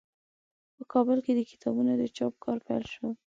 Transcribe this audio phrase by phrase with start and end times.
[0.75, 3.07] په کابل کې د کتابونو د چاپ کار پیل شو.